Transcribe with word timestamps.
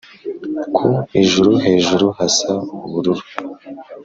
ku 0.75 0.87
ijuru 1.21 1.51
hejuru 1.65 2.05
hasa 2.17 2.51
ubururu 2.83 3.23